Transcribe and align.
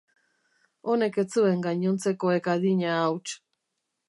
Honek 0.93 1.19
ez 1.23 1.27
zuen 1.35 1.61
gainontzekoek 1.67 2.53
adina 2.57 2.97
hauts. 3.05 3.41